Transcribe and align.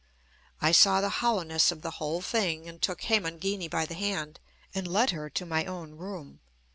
I 0.61 0.71
saw 0.71 0.99
the 0.99 1.09
hollowness 1.21 1.71
of 1.71 1.83
the 1.83 1.91
whole 2.01 2.23
thing, 2.23 2.67
and 2.67 2.81
took 2.81 3.01
Hemangini 3.01 3.69
by 3.69 3.85
the 3.85 3.93
hand 3.93 4.39
and 4.73 4.87
led 4.87 5.11
her 5.11 5.29
to 5.29 5.45
my 5.45 5.63
own 5.65 5.91
room. 5.95 6.39